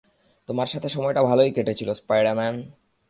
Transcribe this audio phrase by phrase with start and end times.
[0.49, 2.55] তোমার সাথে সময়টা ভালোই কেটেছিল, স্পাইডার-ম্যান।